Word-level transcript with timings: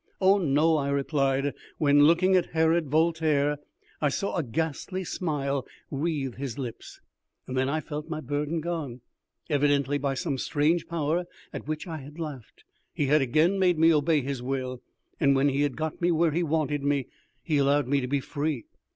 "Oh 0.19 0.39
no," 0.39 0.77
I 0.77 0.89
replied, 0.89 1.53
when, 1.77 2.05
looking 2.05 2.35
at 2.35 2.53
Herod 2.53 2.87
Voltaire, 2.87 3.59
I 4.01 4.09
saw 4.09 4.35
a 4.35 4.41
ghastly 4.41 5.03
smile 5.03 5.63
wreathe 5.91 6.37
his 6.37 6.57
lips, 6.57 6.99
and 7.45 7.55
then 7.55 7.69
I 7.69 7.81
felt 7.81 8.09
my 8.09 8.19
burden 8.19 8.61
gone. 8.61 9.01
Evidently 9.47 9.99
by 9.99 10.15
some 10.15 10.39
strange 10.39 10.87
power, 10.87 11.25
at 11.53 11.67
which 11.67 11.85
I 11.85 11.97
had 11.97 12.17
laughed, 12.17 12.63
he 12.95 13.05
had 13.05 13.21
again 13.21 13.59
made 13.59 13.77
me 13.77 13.93
obey 13.93 14.21
his 14.21 14.41
will, 14.41 14.81
and 15.19 15.35
when 15.35 15.49
he 15.49 15.61
had 15.61 15.77
got 15.77 16.01
me 16.01 16.09
where 16.11 16.31
he 16.31 16.41
wanted 16.41 16.81
me, 16.81 17.05
he 17.43 17.59
allowed 17.59 17.87
me 17.87 18.01
to 18.01 18.07
be 18.07 18.21
free. 18.21 18.65